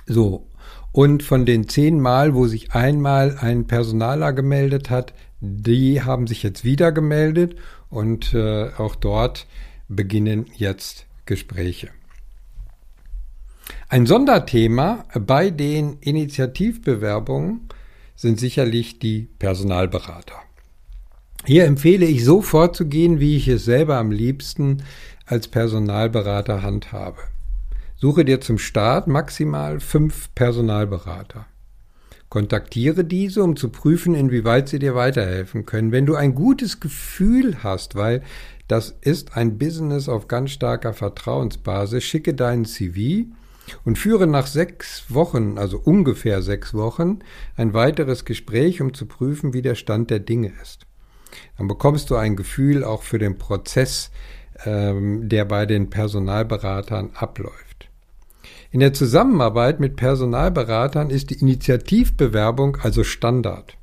So, 0.05 0.47
und 0.91 1.23
von 1.23 1.45
den 1.45 1.67
zehn 1.67 1.99
Mal, 1.99 2.35
wo 2.35 2.47
sich 2.47 2.73
einmal 2.73 3.37
ein 3.39 3.67
Personaler 3.67 4.33
gemeldet 4.33 4.89
hat, 4.89 5.13
die 5.41 6.01
haben 6.01 6.27
sich 6.27 6.43
jetzt 6.43 6.63
wieder 6.63 6.91
gemeldet 6.91 7.55
und 7.89 8.33
äh, 8.33 8.69
auch 8.77 8.95
dort 8.95 9.47
beginnen 9.87 10.45
jetzt 10.55 11.05
Gespräche. 11.25 11.89
Ein 13.87 14.07
Sonderthema 14.07 15.03
bei 15.13 15.51
den 15.51 15.99
Initiativbewerbungen 15.99 17.69
sind 18.15 18.39
sicherlich 18.39 18.97
die 18.97 19.29
Personalberater. 19.37 20.41
Hier 21.45 21.65
empfehle 21.65 22.07
ich 22.07 22.25
so 22.25 22.41
vorzugehen, 22.41 23.19
wie 23.19 23.37
ich 23.37 23.47
es 23.47 23.63
selber 23.65 23.97
am 23.97 24.09
liebsten 24.09 24.81
als 25.27 25.47
Personalberater 25.47 26.63
handhabe. 26.63 27.19
Suche 27.95 28.25
dir 28.25 28.41
zum 28.41 28.57
Start 28.57 29.05
maximal 29.07 29.79
fünf 29.79 30.33
Personalberater. 30.33 31.45
Kontaktiere 32.29 33.03
diese, 33.03 33.43
um 33.43 33.55
zu 33.55 33.69
prüfen, 33.69 34.15
inwieweit 34.15 34.67
sie 34.67 34.79
dir 34.79 34.95
weiterhelfen 34.95 35.67
können. 35.67 35.91
Wenn 35.91 36.07
du 36.07 36.15
ein 36.15 36.33
gutes 36.33 36.79
Gefühl 36.79 37.57
hast, 37.61 37.93
weil 37.93 38.23
das 38.67 38.95
ist 39.01 39.37
ein 39.37 39.59
Business 39.59 40.09
auf 40.09 40.27
ganz 40.27 40.49
starker 40.49 40.93
Vertrauensbasis, 40.93 42.03
schicke 42.03 42.33
deinen 42.33 42.65
CV 42.65 43.27
und 43.83 43.97
führe 43.97 44.27
nach 44.27 44.47
sechs 44.47 45.05
Wochen, 45.09 45.57
also 45.57 45.79
ungefähr 45.79 46.41
sechs 46.41 46.73
Wochen, 46.73 47.19
ein 47.55 47.73
weiteres 47.73 48.25
Gespräch, 48.25 48.81
um 48.81 48.93
zu 48.93 49.05
prüfen, 49.05 49.53
wie 49.53 49.61
der 49.61 49.75
Stand 49.75 50.09
der 50.09 50.19
Dinge 50.19 50.51
ist. 50.61 50.85
Dann 51.57 51.67
bekommst 51.67 52.09
du 52.09 52.15
ein 52.15 52.35
Gefühl 52.35 52.83
auch 52.83 53.03
für 53.03 53.19
den 53.19 53.37
Prozess, 53.37 54.11
ähm, 54.65 55.27
der 55.27 55.45
bei 55.45 55.65
den 55.65 55.89
Personalberatern 55.89 57.11
abläuft. 57.15 57.89
In 58.71 58.79
der 58.79 58.93
Zusammenarbeit 58.93 59.79
mit 59.79 59.95
Personalberatern 59.95 61.09
ist 61.09 61.29
die 61.29 61.39
Initiativbewerbung 61.39 62.77
also 62.81 63.03
Standard. 63.03 63.77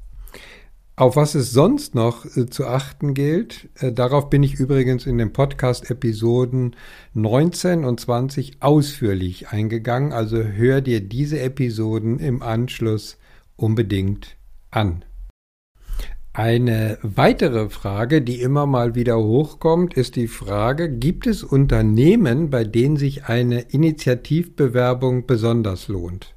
Auf 0.94 1.16
was 1.16 1.34
es 1.34 1.52
sonst 1.52 1.94
noch 1.94 2.26
äh, 2.37 2.46
zu 2.46 2.66
achten 2.66 3.14
gilt, 3.14 3.70
äh, 3.80 3.92
darauf 3.92 4.28
bin 4.28 4.42
ich 4.42 4.54
übrigens 4.61 5.06
in 5.06 5.16
den 5.16 5.32
Podcast-Episoden 5.32 6.76
19 7.14 7.84
und 7.84 7.99
20 7.99 8.61
ausführlich 8.61 9.49
eingegangen, 9.49 10.12
also 10.12 10.37
hör 10.42 10.82
dir 10.82 11.00
diese 11.00 11.40
Episoden 11.40 12.18
im 12.18 12.42
Anschluss 12.42 13.16
unbedingt 13.56 14.37
an. 14.70 15.02
Eine 16.34 16.99
weitere 17.02 17.70
Frage, 17.70 18.20
die 18.20 18.40
immer 18.40 18.66
mal 18.66 18.94
wieder 18.94 19.18
hochkommt, 19.18 19.94
ist 19.94 20.16
die 20.16 20.28
Frage, 20.28 20.90
gibt 20.90 21.26
es 21.26 21.42
Unternehmen, 21.42 22.50
bei 22.50 22.64
denen 22.64 22.96
sich 22.96 23.25
eine 23.25 23.61
Initiativbewerbung 23.61 25.26
besonders 25.26 25.88
lohnt? 25.88 26.34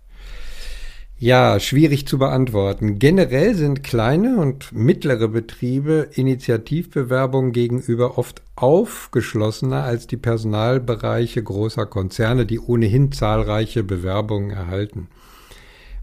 Ja, 1.25 1.60
schwierig 1.60 2.05
zu 2.08 2.20
beantworten. 2.20 3.00
Generell 3.00 3.55
sind 3.55 3.82
kleine 3.82 4.38
und 4.38 4.72
mittlere 4.74 5.27
Betriebe 5.27 6.08
Initiativbewerbungen 6.13 7.51
gegenüber 7.51 8.20
oft 8.20 8.44
aufgeschlossener 8.55 9.84
als 9.86 10.05
die 10.05 10.17
Personalbereiche 10.17 11.41
großer 11.41 11.88
Konzerne, 11.88 12.46
die 12.46 12.60
ohnehin 12.60 13.12
zahlreiche 13.12 13.84
Bewerbungen 13.84 14.51
erhalten. 14.51 15.08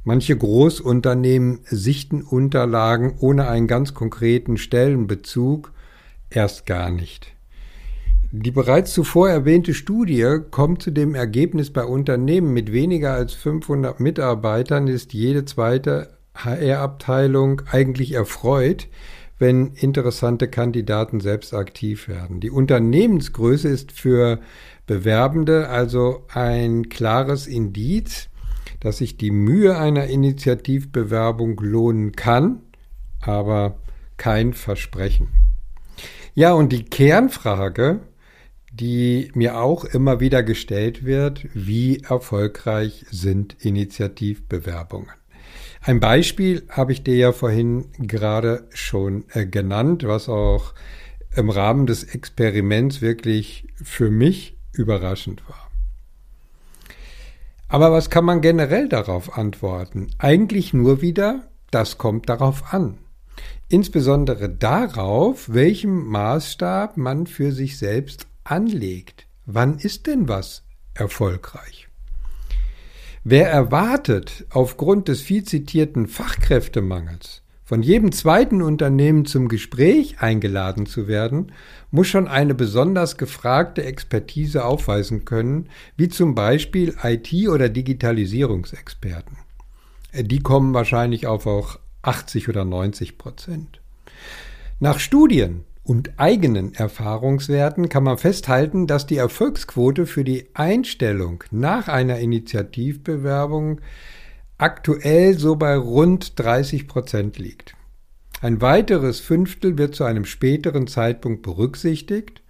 Manche 0.02 0.36
Großunternehmen 0.36 1.60
sichten 1.66 2.22
Unterlagen 2.22 3.14
ohne 3.20 3.46
einen 3.46 3.68
ganz 3.68 3.94
konkreten 3.94 4.56
Stellenbezug 4.56 5.70
erst 6.30 6.66
gar 6.66 6.90
nicht. 6.90 7.32
Die 8.34 8.50
bereits 8.50 8.94
zuvor 8.94 9.28
erwähnte 9.28 9.74
Studie 9.74 10.38
kommt 10.50 10.80
zu 10.80 10.90
dem 10.90 11.14
Ergebnis, 11.14 11.70
bei 11.70 11.84
Unternehmen 11.84 12.54
mit 12.54 12.72
weniger 12.72 13.12
als 13.12 13.34
500 13.34 14.00
Mitarbeitern 14.00 14.88
ist 14.88 15.12
jede 15.12 15.44
zweite 15.44 16.16
HR-Abteilung 16.34 17.60
eigentlich 17.70 18.12
erfreut, 18.12 18.88
wenn 19.38 19.74
interessante 19.74 20.48
Kandidaten 20.48 21.20
selbst 21.20 21.52
aktiv 21.52 22.08
werden. 22.08 22.40
Die 22.40 22.50
Unternehmensgröße 22.50 23.68
ist 23.68 23.92
für 23.92 24.40
Bewerbende 24.86 25.68
also 25.68 26.24
ein 26.32 26.88
klares 26.88 27.46
Indiz, 27.46 28.30
dass 28.80 28.96
sich 28.96 29.18
die 29.18 29.30
Mühe 29.30 29.76
einer 29.76 30.06
Initiativbewerbung 30.06 31.60
lohnen 31.60 32.12
kann, 32.12 32.62
aber 33.20 33.76
kein 34.16 34.54
Versprechen. 34.54 35.28
Ja, 36.34 36.54
und 36.54 36.72
die 36.72 36.84
Kernfrage, 36.84 38.00
die 38.72 39.30
mir 39.34 39.58
auch 39.58 39.84
immer 39.84 40.18
wieder 40.18 40.42
gestellt 40.42 41.04
wird, 41.04 41.46
wie 41.52 42.00
erfolgreich 42.00 43.04
sind 43.10 43.54
Initiativbewerbungen. 43.60 45.10
Ein 45.82 46.00
Beispiel 46.00 46.62
habe 46.70 46.92
ich 46.92 47.02
dir 47.02 47.16
ja 47.16 47.32
vorhin 47.32 47.86
gerade 47.98 48.66
schon 48.70 49.24
äh, 49.32 49.44
genannt, 49.44 50.04
was 50.06 50.28
auch 50.28 50.74
im 51.34 51.50
Rahmen 51.50 51.86
des 51.86 52.04
Experiments 52.04 53.02
wirklich 53.02 53.66
für 53.82 54.10
mich 54.10 54.56
überraschend 54.72 55.42
war. 55.48 55.70
Aber 57.68 57.90
was 57.92 58.10
kann 58.10 58.24
man 58.24 58.42
generell 58.42 58.88
darauf 58.88 59.36
antworten? 59.36 60.08
Eigentlich 60.18 60.72
nur 60.72 61.02
wieder, 61.02 61.48
das 61.70 61.98
kommt 61.98 62.28
darauf 62.28 62.72
an. 62.72 62.98
Insbesondere 63.68 64.50
darauf, 64.50 65.52
welchem 65.52 66.06
Maßstab 66.06 66.96
man 66.96 67.26
für 67.26 67.52
sich 67.52 67.78
selbst 67.78 68.26
anlegt. 68.52 69.26
Wann 69.46 69.78
ist 69.78 70.06
denn 70.06 70.28
was 70.28 70.62
erfolgreich? 70.94 71.88
Wer 73.24 73.50
erwartet, 73.50 74.46
aufgrund 74.50 75.08
des 75.08 75.22
viel 75.22 75.44
zitierten 75.44 76.06
Fachkräftemangels 76.06 77.42
von 77.64 77.82
jedem 77.82 78.12
zweiten 78.12 78.60
Unternehmen 78.60 79.24
zum 79.24 79.48
Gespräch 79.48 80.20
eingeladen 80.20 80.84
zu 80.84 81.08
werden, 81.08 81.52
muss 81.90 82.08
schon 82.08 82.28
eine 82.28 82.54
besonders 82.54 83.16
gefragte 83.16 83.84
Expertise 83.84 84.64
aufweisen 84.64 85.24
können, 85.24 85.70
wie 85.96 86.08
zum 86.08 86.34
Beispiel 86.34 86.94
IT- 87.02 87.48
oder 87.48 87.70
Digitalisierungsexperten. 87.70 89.38
Die 90.14 90.40
kommen 90.40 90.74
wahrscheinlich 90.74 91.26
auf 91.26 91.46
auch 91.46 91.78
80 92.02 92.50
oder 92.50 92.66
90 92.66 93.16
Prozent. 93.16 93.80
Nach 94.78 94.98
Studien 94.98 95.64
und 95.84 96.18
eigenen 96.18 96.74
Erfahrungswerten 96.74 97.88
kann 97.88 98.04
man 98.04 98.18
festhalten, 98.18 98.86
dass 98.86 99.06
die 99.06 99.16
Erfolgsquote 99.16 100.06
für 100.06 100.24
die 100.24 100.48
Einstellung 100.54 101.42
nach 101.50 101.88
einer 101.88 102.18
Initiativbewerbung 102.18 103.80
aktuell 104.58 105.38
so 105.38 105.56
bei 105.56 105.76
rund 105.76 106.38
30 106.38 106.86
Prozent 106.86 107.38
liegt. 107.38 107.74
Ein 108.40 108.60
weiteres 108.60 109.20
Fünftel 109.20 109.78
wird 109.78 109.94
zu 109.94 110.04
einem 110.04 110.24
späteren 110.24 110.86
Zeitpunkt 110.86 111.42
berücksichtigt, 111.42 112.42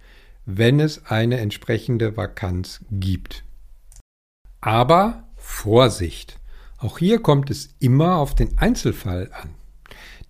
wenn 0.45 0.79
es 0.79 1.05
eine 1.07 1.39
entsprechende 1.39 2.17
Vakanz 2.17 2.81
gibt. 2.91 3.43
Aber 4.61 5.27
Vorsicht! 5.35 6.39
Auch 6.77 6.97
hier 6.97 7.19
kommt 7.19 7.49
es 7.49 7.75
immer 7.79 8.17
auf 8.17 8.35
den 8.35 8.57
Einzelfall 8.57 9.29
an. 9.33 9.62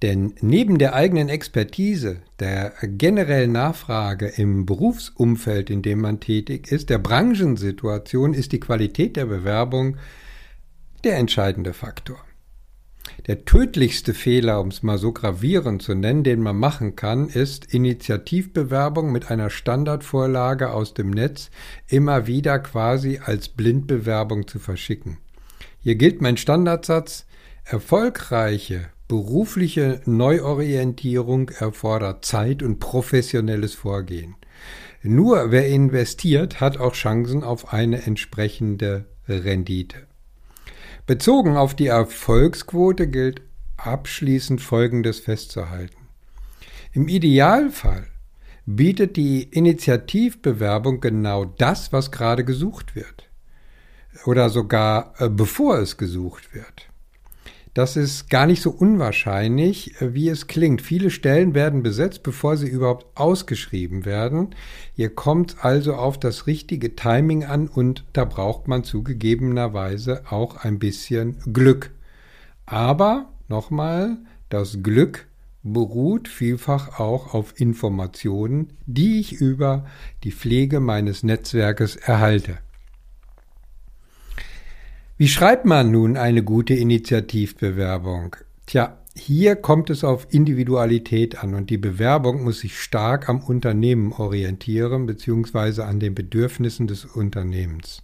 Denn 0.03 0.33
neben 0.41 0.79
der 0.79 0.95
eigenen 0.95 1.29
Expertise, 1.29 2.17
der 2.39 2.73
generellen 2.83 3.53
Nachfrage 3.53 4.27
im 4.27 4.65
Berufsumfeld, 4.65 5.69
in 5.69 5.81
dem 5.81 6.01
man 6.01 6.19
tätig 6.19 6.69
ist, 6.69 6.89
der 6.89 6.97
Branchensituation, 6.97 8.33
ist 8.33 8.51
die 8.51 8.59
Qualität 8.59 9.15
der 9.15 9.27
Bewerbung 9.27 9.95
der 11.05 11.15
entscheidende 11.15 11.71
Faktor. 11.71 12.17
Der 13.27 13.45
tödlichste 13.45 14.13
Fehler, 14.13 14.59
um 14.59 14.67
es 14.67 14.83
mal 14.83 14.97
so 14.97 15.13
gravierend 15.13 15.81
zu 15.81 15.93
nennen, 15.93 16.25
den 16.25 16.41
man 16.41 16.57
machen 16.57 16.97
kann, 16.97 17.29
ist 17.29 17.73
Initiativbewerbung 17.73 19.09
mit 19.09 19.31
einer 19.31 19.49
Standardvorlage 19.49 20.71
aus 20.71 20.93
dem 20.93 21.11
Netz 21.11 21.49
immer 21.87 22.27
wieder 22.27 22.59
quasi 22.59 23.21
als 23.23 23.47
Blindbewerbung 23.47 24.49
zu 24.49 24.59
verschicken. 24.59 25.19
Hier 25.79 25.95
gilt 25.95 26.21
mein 26.21 26.35
Standardsatz, 26.35 27.25
erfolgreiche 27.63 28.89
berufliche 29.07 30.01
Neuorientierung 30.05 31.49
erfordert 31.49 32.25
Zeit 32.25 32.63
und 32.63 32.79
professionelles 32.79 33.73
Vorgehen. 33.73 34.35
Nur 35.01 35.51
wer 35.51 35.67
investiert, 35.67 36.61
hat 36.61 36.77
auch 36.77 36.93
Chancen 36.93 37.43
auf 37.43 37.73
eine 37.73 38.03
entsprechende 38.03 39.05
Rendite. 39.27 40.07
Bezogen 41.05 41.57
auf 41.57 41.75
die 41.75 41.87
Erfolgsquote 41.87 43.07
gilt 43.07 43.41
abschließend 43.75 44.61
Folgendes 44.61 45.19
festzuhalten. 45.19 46.07
Im 46.93 47.09
Idealfall 47.09 48.07
bietet 48.65 49.17
die 49.17 49.43
Initiativbewerbung 49.43 51.01
genau 51.01 51.43
das, 51.45 51.91
was 51.91 52.11
gerade 52.11 52.45
gesucht 52.45 52.95
wird. 52.95 53.29
Oder 54.25 54.49
sogar 54.49 55.13
äh, 55.17 55.27
bevor 55.27 55.79
es 55.79 55.97
gesucht 55.97 56.53
wird. 56.53 56.87
Das 57.73 57.97
ist 57.97 58.29
gar 58.29 58.45
nicht 58.45 58.61
so 58.61 58.69
unwahrscheinlich, 58.69 59.99
äh, 59.99 60.13
wie 60.13 60.29
es 60.29 60.47
klingt. 60.47 60.81
Viele 60.81 61.09
Stellen 61.09 61.55
werden 61.55 61.81
besetzt, 61.81 62.21
bevor 62.21 62.55
sie 62.55 62.67
überhaupt 62.67 63.05
ausgeschrieben 63.15 64.05
werden. 64.05 64.55
Hier 64.95 65.09
kommt 65.09 65.65
also 65.65 65.95
auf 65.95 66.19
das 66.19 66.45
richtige 66.45 66.95
Timing 66.95 67.45
an 67.45 67.67
und 67.67 68.05
da 68.13 68.25
braucht 68.25 68.67
man 68.67 68.83
zugegebenerweise 68.83 70.23
auch 70.29 70.57
ein 70.57 70.77
bisschen 70.77 71.37
Glück. 71.51 71.91
Aber 72.65 73.29
nochmal, 73.47 74.17
das 74.49 74.83
Glück 74.83 75.25
beruht 75.63 76.27
vielfach 76.27 76.99
auch 76.99 77.33
auf 77.33 77.59
Informationen, 77.59 78.73
die 78.85 79.19
ich 79.19 79.33
über 79.33 79.85
die 80.23 80.31
Pflege 80.31 80.79
meines 80.79 81.23
Netzwerkes 81.23 81.95
erhalte. 81.95 82.59
Wie 85.15 85.27
schreibt 85.27 85.65
man 85.65 85.91
nun 85.91 86.17
eine 86.17 86.43
gute 86.43 86.73
Initiativbewerbung? 86.73 88.35
Tja, 88.65 88.97
hier 89.15 89.55
kommt 89.55 89.91
es 89.91 90.03
auf 90.03 90.25
Individualität 90.31 91.43
an 91.43 91.53
und 91.53 91.69
die 91.69 91.77
Bewerbung 91.77 92.43
muss 92.43 92.61
sich 92.61 92.81
stark 92.81 93.29
am 93.29 93.39
Unternehmen 93.39 94.11
orientieren 94.11 95.05
bzw. 95.05 95.83
an 95.83 95.99
den 95.99 96.15
Bedürfnissen 96.15 96.87
des 96.87 97.05
Unternehmens. 97.05 98.01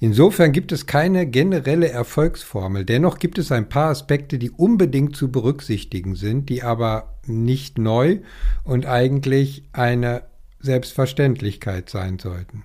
Insofern 0.00 0.52
gibt 0.52 0.72
es 0.72 0.86
keine 0.86 1.26
generelle 1.26 1.90
Erfolgsformel. 1.90 2.86
Dennoch 2.86 3.18
gibt 3.18 3.36
es 3.36 3.52
ein 3.52 3.68
paar 3.68 3.90
Aspekte, 3.90 4.38
die 4.38 4.50
unbedingt 4.50 5.16
zu 5.16 5.30
berücksichtigen 5.30 6.14
sind, 6.14 6.48
die 6.48 6.62
aber 6.62 7.18
nicht 7.26 7.76
neu 7.76 8.20
und 8.64 8.86
eigentlich 8.86 9.64
eine 9.72 10.22
Selbstverständlichkeit 10.60 11.90
sein 11.90 12.18
sollten. 12.18 12.64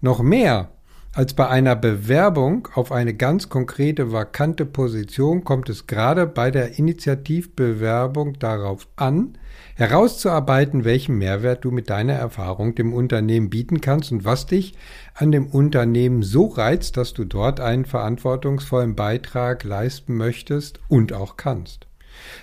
Noch 0.00 0.22
mehr 0.22 0.70
als 1.16 1.32
bei 1.32 1.48
einer 1.48 1.74
Bewerbung 1.76 2.68
auf 2.74 2.92
eine 2.92 3.14
ganz 3.14 3.48
konkrete 3.48 4.12
vakante 4.12 4.66
Position 4.66 5.44
kommt 5.44 5.70
es 5.70 5.86
gerade 5.86 6.26
bei 6.26 6.50
der 6.50 6.78
Initiativbewerbung 6.78 8.38
darauf 8.38 8.86
an, 8.96 9.38
herauszuarbeiten, 9.76 10.84
welchen 10.84 11.16
Mehrwert 11.16 11.64
du 11.64 11.70
mit 11.70 11.88
deiner 11.88 12.12
Erfahrung 12.12 12.74
dem 12.74 12.92
Unternehmen 12.92 13.48
bieten 13.48 13.80
kannst 13.80 14.12
und 14.12 14.26
was 14.26 14.44
dich 14.44 14.74
an 15.14 15.32
dem 15.32 15.46
Unternehmen 15.46 16.22
so 16.22 16.48
reizt, 16.48 16.98
dass 16.98 17.14
du 17.14 17.24
dort 17.24 17.60
einen 17.60 17.86
verantwortungsvollen 17.86 18.94
Beitrag 18.94 19.64
leisten 19.64 20.16
möchtest 20.16 20.80
und 20.88 21.14
auch 21.14 21.38
kannst. 21.38 21.86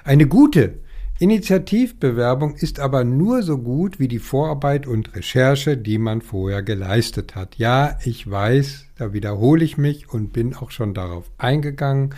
Eine 0.03 0.25
gute 0.25 0.79
Initiativbewerbung 1.19 2.55
ist 2.55 2.79
aber 2.79 3.03
nur 3.03 3.43
so 3.43 3.59
gut 3.59 3.99
wie 3.99 4.07
die 4.07 4.19
Vorarbeit 4.19 4.87
und 4.87 5.15
Recherche, 5.15 5.77
die 5.77 5.99
man 5.99 6.21
vorher 6.21 6.63
geleistet 6.63 7.35
hat. 7.35 7.55
Ja, 7.57 7.97
ich 8.03 8.29
weiß, 8.29 8.87
da 8.97 9.13
wiederhole 9.13 9.63
ich 9.63 9.77
mich 9.77 10.09
und 10.11 10.33
bin 10.33 10.55
auch 10.55 10.71
schon 10.71 10.93
darauf 10.93 11.29
eingegangen, 11.37 12.15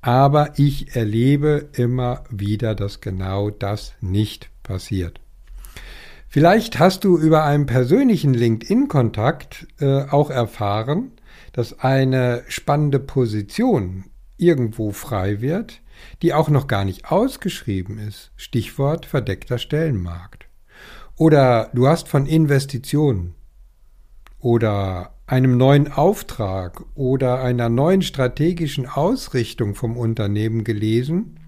aber 0.00 0.58
ich 0.58 0.96
erlebe 0.96 1.68
immer 1.74 2.24
wieder, 2.30 2.74
dass 2.74 3.00
genau 3.00 3.50
das 3.50 3.92
nicht 4.00 4.48
passiert. 4.62 5.20
Vielleicht 6.28 6.78
hast 6.78 7.04
du 7.04 7.18
über 7.18 7.44
einen 7.44 7.66
persönlichen 7.66 8.32
LinkedIn-Kontakt 8.32 9.66
äh, 9.80 10.04
auch 10.04 10.30
erfahren, 10.30 11.12
dass 11.52 11.80
eine 11.80 12.44
spannende 12.48 13.00
Position 13.00 14.04
irgendwo 14.38 14.92
frei 14.92 15.40
wird, 15.40 15.80
die 16.22 16.34
auch 16.34 16.48
noch 16.48 16.66
gar 16.66 16.84
nicht 16.84 17.10
ausgeschrieben 17.10 17.98
ist. 17.98 18.30
Stichwort 18.36 19.06
verdeckter 19.06 19.58
Stellenmarkt. 19.58 20.46
Oder 21.16 21.70
du 21.74 21.86
hast 21.86 22.08
von 22.08 22.26
Investitionen 22.26 23.34
oder 24.38 25.14
einem 25.26 25.56
neuen 25.56 25.92
Auftrag 25.92 26.82
oder 26.94 27.42
einer 27.42 27.68
neuen 27.68 28.02
strategischen 28.02 28.86
Ausrichtung 28.86 29.74
vom 29.74 29.96
Unternehmen 29.96 30.64
gelesen, 30.64 31.38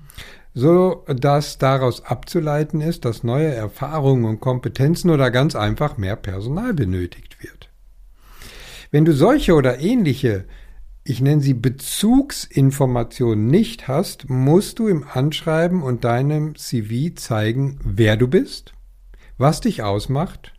so 0.54 1.04
dass 1.08 1.58
daraus 1.58 2.04
abzuleiten 2.04 2.80
ist, 2.80 3.04
dass 3.04 3.24
neue 3.24 3.52
Erfahrungen 3.52 4.24
und 4.24 4.40
Kompetenzen 4.40 5.10
oder 5.10 5.30
ganz 5.30 5.56
einfach 5.56 5.96
mehr 5.96 6.16
Personal 6.16 6.74
benötigt 6.74 7.42
wird. 7.42 7.70
Wenn 8.90 9.06
du 9.06 9.14
solche 9.14 9.54
oder 9.54 9.80
ähnliche 9.80 10.44
ich 11.04 11.20
nenne 11.20 11.40
sie 11.40 11.54
Bezugsinformationen 11.54 13.46
nicht 13.48 13.88
hast, 13.88 14.30
musst 14.30 14.78
du 14.78 14.86
im 14.86 15.04
Anschreiben 15.06 15.82
und 15.82 16.04
deinem 16.04 16.54
CV 16.54 17.14
zeigen, 17.16 17.80
wer 17.82 18.16
du 18.16 18.28
bist, 18.28 18.72
was 19.36 19.60
dich 19.60 19.82
ausmacht, 19.82 20.52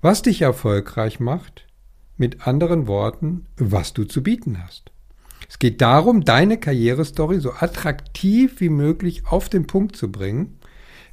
was 0.00 0.22
dich 0.22 0.42
erfolgreich 0.42 1.20
macht, 1.20 1.66
mit 2.16 2.46
anderen 2.46 2.86
Worten, 2.86 3.46
was 3.56 3.92
du 3.92 4.04
zu 4.04 4.22
bieten 4.22 4.62
hast. 4.62 4.90
Es 5.48 5.58
geht 5.58 5.80
darum, 5.80 6.24
deine 6.24 6.58
Karrierestory 6.58 7.40
so 7.40 7.52
attraktiv 7.52 8.60
wie 8.60 8.68
möglich 8.70 9.26
auf 9.26 9.48
den 9.48 9.66
Punkt 9.66 9.96
zu 9.96 10.10
bringen, 10.10 10.58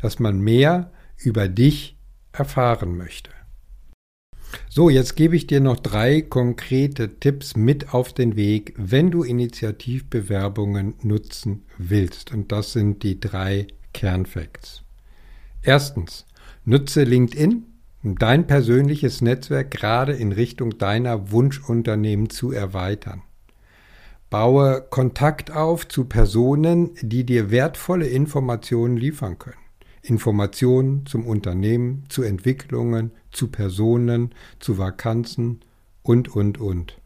dass 0.01 0.19
man 0.19 0.39
mehr 0.39 0.91
über 1.17 1.47
dich 1.47 1.97
erfahren 2.31 2.97
möchte. 2.97 3.31
So, 4.69 4.89
jetzt 4.89 5.15
gebe 5.15 5.35
ich 5.35 5.47
dir 5.47 5.59
noch 5.59 5.79
drei 5.79 6.21
konkrete 6.21 7.19
Tipps 7.19 7.55
mit 7.55 7.93
auf 7.93 8.13
den 8.13 8.35
Weg, 8.35 8.73
wenn 8.77 9.11
du 9.11 9.23
Initiativbewerbungen 9.23 10.95
nutzen 11.01 11.63
willst. 11.77 12.33
Und 12.33 12.51
das 12.51 12.73
sind 12.73 13.03
die 13.03 13.19
drei 13.19 13.67
Kernfacts. 13.93 14.83
Erstens, 15.61 16.25
nutze 16.63 17.03
LinkedIn, 17.03 17.65
um 18.03 18.15
dein 18.17 18.47
persönliches 18.47 19.21
Netzwerk 19.21 19.71
gerade 19.71 20.13
in 20.13 20.31
Richtung 20.31 20.77
deiner 20.77 21.31
Wunschunternehmen 21.31 22.29
zu 22.29 22.51
erweitern. 22.51 23.23
Baue 24.29 24.85
Kontakt 24.89 25.51
auf 25.51 25.87
zu 25.87 26.05
Personen, 26.05 26.91
die 27.01 27.25
dir 27.25 27.51
wertvolle 27.51 28.07
Informationen 28.07 28.97
liefern 28.97 29.39
können. 29.39 29.55
Informationen 30.01 31.05
zum 31.05 31.25
Unternehmen, 31.25 32.05
zu 32.09 32.21
Entwicklungen, 32.21 33.11
zu 33.35 33.47
Personen, 33.47 34.33
zu 34.59 34.77
Vakanzen 34.77 35.61
und, 36.03 36.35
und, 36.35 36.59
und. 36.59 36.97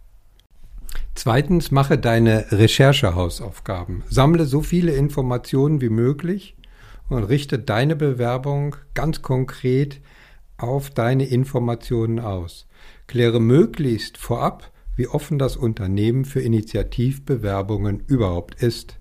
Zweitens, 1.16 1.72
mache 1.72 1.98
deine 1.98 2.52
Recherchehausaufgaben. 2.52 4.04
Sammle 4.10 4.46
so 4.46 4.62
viele 4.62 4.94
Informationen 4.94 5.82
wie 5.82 5.90
möglich 5.90 6.56
und 7.10 7.24
richte 7.24 7.60
deine 7.60 7.96
Bewerbung 7.96 8.76
ganz 8.94 9.22
konkret 9.22 10.00
auf 10.58 10.90
deine 10.90 11.26
Informationen 11.26 12.20
aus. 12.20 12.68
Kläre 13.08 13.40
möglichst 13.40 14.18
vorab, 14.18 14.72
wie 14.96 15.08
offen 15.08 15.40
das 15.40 15.56
Unternehmen 15.56 16.26
für 16.26 16.42
Initiativbewerbungen 16.42 18.04
überhaupt 18.08 18.62
ist. 18.62 19.00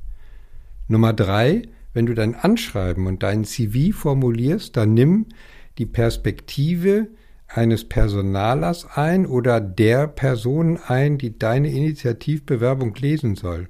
Nummer 0.86 1.12
drei, 1.12 1.62
wenn 1.92 2.06
du 2.06 2.14
dein 2.14 2.34
Anschreiben 2.34 3.06
und 3.06 3.22
dein 3.22 3.44
CV 3.44 3.96
formulierst, 3.96 4.76
dann 4.76 4.94
nimm 4.94 5.26
die 5.78 5.86
Perspektive 5.86 7.08
eines 7.46 7.88
Personalers 7.88 8.86
ein 8.94 9.26
oder 9.26 9.60
der 9.60 10.06
Person 10.06 10.78
ein, 10.86 11.16
die 11.18 11.38
deine 11.38 11.70
Initiativbewerbung 11.70 12.94
lesen 12.96 13.36
soll. 13.36 13.68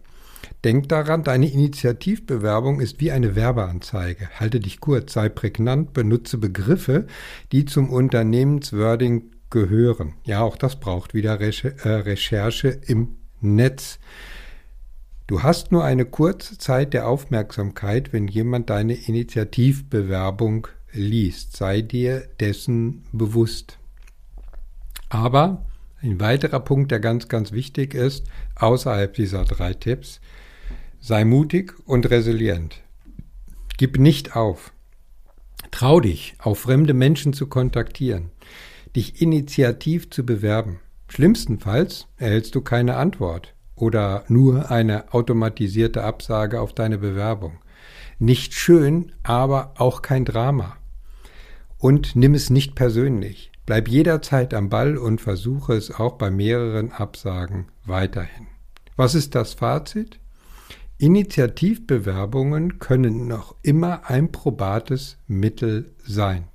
Denk 0.65 0.89
daran, 0.89 1.23
deine 1.23 1.49
Initiativbewerbung 1.49 2.81
ist 2.81 3.01
wie 3.01 3.13
eine 3.13 3.37
Werbeanzeige. 3.37 4.29
Halte 4.41 4.59
dich 4.59 4.81
kurz, 4.81 5.13
sei 5.13 5.29
prägnant, 5.29 5.93
benutze 5.93 6.39
Begriffe, 6.39 7.07
die 7.53 7.65
zum 7.65 7.91
Unternehmenswording 7.91 9.31
gehören. 9.51 10.15
Ja, 10.25 10.41
auch 10.41 10.57
das 10.57 10.81
braucht 10.81 11.15
wieder 11.15 11.41
äh, 11.41 11.89
Recherche 11.89 12.69
im 12.69 13.17
Netz. 13.41 14.01
Du 15.29 15.43
hast 15.43 15.71
nur 15.71 15.85
eine 15.85 16.07
kurze 16.07 16.59
Zeit 16.59 16.95
der 16.95 17.07
Aufmerksamkeit, 17.07 18.13
wenn 18.13 18.27
jemand 18.27 18.71
deine 18.71 18.95
Initiativbewerbung 18.95 20.67
liest. 20.99 21.57
Sei 21.57 21.81
dir 21.83 22.29
dessen 22.41 23.05
bewusst. 23.13 23.79
Aber 25.09 25.65
ein 26.01 26.21
weiterer 26.21 26.61
Punkt, 26.61 26.91
der 26.91 27.01
ganz, 27.01 27.29
ganz 27.29 27.53
wichtig 27.53 27.95
ist, 27.95 28.27
außerhalb 28.57 29.15
dieser 29.15 29.45
drei 29.45 29.75
Tipps, 29.75 30.21
sei 31.01 31.25
mutig 31.25 31.75
und 31.87 32.11
resilient. 32.11 32.83
Gib 33.79 33.99
nicht 33.99 34.37
auf. 34.37 34.73
Trau 35.71 36.01
dich, 36.01 36.35
auch 36.39 36.57
fremde 36.57 36.95
Menschen 36.95 37.33
zu 37.33 37.47
kontaktieren, 37.47 38.31
dich 38.97 39.21
initiativ 39.21 40.11
zu 40.11 40.25
bewerben. 40.25 40.81
Schlimmstenfalls 41.09 42.07
erhältst 42.17 42.55
du 42.55 42.61
keine 42.61 42.97
Antwort 42.97 43.55
oder 43.75 44.25
nur 44.29 44.71
eine 44.71 45.13
automatisierte 45.13 46.03
Absage 46.03 46.61
auf 46.61 46.73
deine 46.75 46.99
Bewerbung. 46.99 47.59
Nicht 48.19 48.55
schön, 48.55 49.13
aber 49.23 49.75
auch 49.77 50.03
kein 50.03 50.25
Drama. 50.25 50.78
Und 51.79 52.17
nimm 52.17 52.35
es 52.35 52.51
nicht 52.51 52.75
persönlich. 52.75 53.53
Bleib 53.65 53.89
jederzeit 53.89 54.55
am 54.55 54.69
Ball 54.69 54.97
und 54.97 55.21
versuche 55.21 55.75
es 55.75 55.91
auch 55.91 56.15
bei 56.15 56.31
mehreren 56.31 56.91
Absagen 56.91 57.67
weiterhin. 57.85 58.47
Was 58.97 59.15
ist 59.15 59.35
das 59.35 59.55
Fazit? 59.55 60.19
Initiativbewerbungen 60.97 62.81
können 62.81 63.29
noch 63.29 63.55
immer 63.63 64.11
ein 64.11 64.33
probates 64.33 65.19
Mittel 65.29 65.95
sein. 66.05 66.49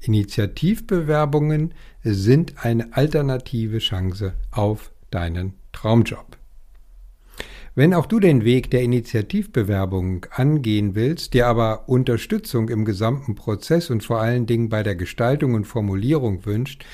Initiativbewerbungen 0.00 1.72
sind 2.02 2.64
eine 2.64 2.94
alternative 2.94 3.78
Chance 3.78 4.34
auf 4.50 4.92
deinen 5.10 5.54
Traumjob. 5.72 6.39
Wenn 7.76 7.94
auch 7.94 8.06
du 8.06 8.18
den 8.18 8.44
Weg 8.44 8.70
der 8.72 8.82
Initiativbewerbung 8.82 10.26
angehen 10.30 10.96
willst, 10.96 11.34
dir 11.34 11.46
aber 11.46 11.88
Unterstützung 11.88 12.68
im 12.68 12.84
gesamten 12.84 13.36
Prozess 13.36 13.90
und 13.90 14.02
vor 14.02 14.20
allen 14.20 14.46
Dingen 14.46 14.68
bei 14.68 14.82
der 14.82 14.96
Gestaltung 14.96 15.54
und 15.54 15.66
Formulierung 15.66 16.44
wünscht, 16.44 16.84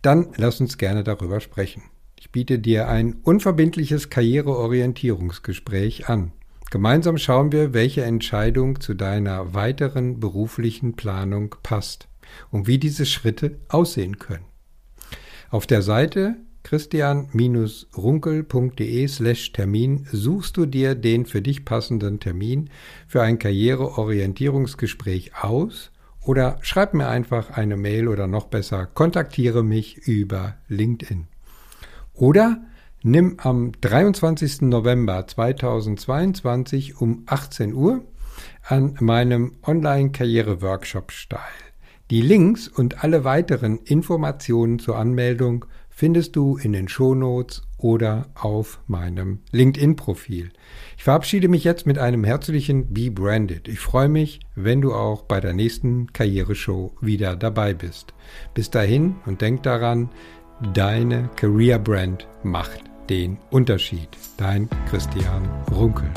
dann 0.00 0.28
lass 0.36 0.60
uns 0.60 0.78
gerne 0.78 1.02
darüber 1.02 1.40
sprechen. 1.40 1.82
Ich 2.20 2.30
biete 2.30 2.60
dir 2.60 2.88
ein 2.88 3.16
unverbindliches 3.24 4.10
Karriereorientierungsgespräch 4.10 6.08
an. 6.08 6.30
Gemeinsam 6.70 7.18
schauen 7.18 7.50
wir, 7.50 7.74
welche 7.74 8.04
Entscheidung 8.04 8.80
zu 8.80 8.94
deiner 8.94 9.54
weiteren 9.54 10.20
beruflichen 10.20 10.94
Planung 10.94 11.56
passt 11.64 12.06
und 12.50 12.68
wie 12.68 12.78
diese 12.78 13.06
Schritte 13.06 13.58
aussehen 13.68 14.20
können. 14.20 14.44
Auf 15.50 15.66
der 15.66 15.82
Seite 15.82 16.36
christian-runkel.de 16.64 19.08
slash 19.08 19.52
Termin 19.52 20.06
suchst 20.10 20.56
du 20.56 20.66
dir 20.66 20.94
den 20.94 21.26
für 21.26 21.42
dich 21.42 21.64
passenden 21.64 22.20
Termin 22.20 22.70
für 23.06 23.22
ein 23.22 23.38
Karriereorientierungsgespräch 23.38 25.32
aus 25.40 25.92
oder 26.24 26.58
schreib 26.62 26.94
mir 26.94 27.08
einfach 27.08 27.50
eine 27.50 27.76
Mail 27.76 28.08
oder 28.08 28.26
noch 28.26 28.46
besser, 28.46 28.86
kontaktiere 28.86 29.64
mich 29.64 30.06
über 30.06 30.54
LinkedIn. 30.68 31.26
Oder 32.14 32.62
nimm 33.02 33.38
am 33.38 33.72
23. 33.80 34.62
November 34.62 35.26
2022 35.26 37.00
um 37.00 37.24
18 37.26 37.74
Uhr 37.74 38.04
an 38.62 38.96
meinem 39.00 39.56
Online-Karriere-Workshop 39.66 41.12
teil. 41.28 41.40
Die 42.10 42.20
Links 42.20 42.68
und 42.68 43.02
alle 43.02 43.24
weiteren 43.24 43.78
Informationen 43.78 44.78
zur 44.78 44.98
Anmeldung 44.98 45.64
findest 45.92 46.34
du 46.36 46.56
in 46.56 46.72
den 46.72 46.88
Shownotes 46.88 47.62
oder 47.76 48.26
auf 48.34 48.80
meinem 48.86 49.40
LinkedIn-Profil. 49.52 50.50
Ich 50.96 51.04
verabschiede 51.04 51.48
mich 51.48 51.64
jetzt 51.64 51.86
mit 51.86 51.98
einem 51.98 52.24
herzlichen 52.24 52.92
Be 52.92 53.10
Branded. 53.10 53.68
Ich 53.68 53.80
freue 53.80 54.08
mich, 54.08 54.40
wenn 54.54 54.80
du 54.80 54.94
auch 54.94 55.22
bei 55.22 55.40
der 55.40 55.52
nächsten 55.52 56.12
Karriereshow 56.12 56.92
wieder 57.00 57.36
dabei 57.36 57.74
bist. 57.74 58.14
Bis 58.54 58.70
dahin 58.70 59.16
und 59.26 59.40
denk 59.40 59.62
daran, 59.62 60.10
deine 60.72 61.30
Career 61.36 61.78
Brand 61.78 62.26
macht 62.42 62.82
den 63.10 63.38
Unterschied. 63.50 64.08
Dein 64.36 64.68
Christian 64.88 65.48
Runkel. 65.70 66.10